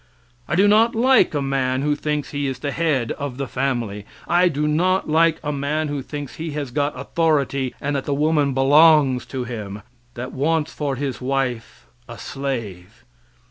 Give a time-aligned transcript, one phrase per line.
[0.47, 4.03] I do not like a man who thinks he is the head of the family.
[4.27, 8.15] I do not like a man who thinks he has got authority and that the
[8.15, 9.83] woman belongs to him
[10.15, 13.03] that wants for his wife a slave.